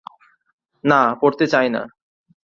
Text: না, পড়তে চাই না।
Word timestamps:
না, 0.83 0.99
পড়তে 1.21 1.45
চাই 1.47 1.67
না। 1.69 1.81